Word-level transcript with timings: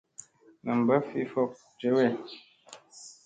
Nam 0.63 0.79
mba 0.81 0.95
ki 1.07 1.19
fok 1.31 1.51
jewe. 1.79 2.05